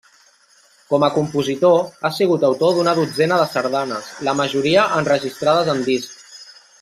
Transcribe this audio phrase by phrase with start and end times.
[0.93, 1.75] Com a compositor,
[2.07, 6.47] ha sigut autor d'una dotzena de sardanes, la majoria enregistrades en disc.